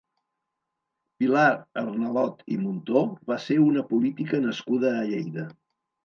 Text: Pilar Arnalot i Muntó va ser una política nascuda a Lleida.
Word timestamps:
Pilar 1.23 1.49
Arnalot 1.81 2.41
i 2.55 2.57
Muntó 2.61 3.03
va 3.31 3.37
ser 3.43 3.57
una 3.65 3.83
política 3.91 4.39
nascuda 4.47 4.95
a 5.03 5.05
Lleida. 5.11 5.45